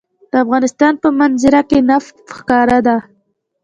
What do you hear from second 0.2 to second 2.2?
د افغانستان په منظره کې نفت